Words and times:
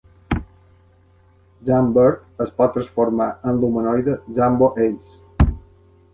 Zambird 1.71 2.47
es 2.47 2.55
pot 2.63 2.73
transformar 2.79 3.29
en 3.53 3.61
l'humanoide 3.61 4.19
Zambo 4.41 4.73
Ace. 4.89 5.49